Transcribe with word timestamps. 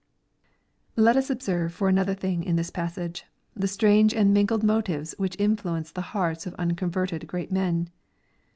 Let 0.95 1.15
us 1.15 1.29
observe, 1.29 1.71
for 1.75 1.87
another 1.87 2.15
thing, 2.15 2.43
in 2.43 2.55
this 2.55 2.71
passage, 2.71 3.25
the 3.53 3.67
strange 3.67 4.15
and 4.15 4.33
mingled 4.33 4.63
motives 4.63 5.13
which 5.19 5.39
influence 5.39 5.91
the 5.91 6.01
hearts 6.17 6.47
of 6.47 6.55
unconverted 6.55 7.27
great 7.27 7.51
men. 7.51 7.87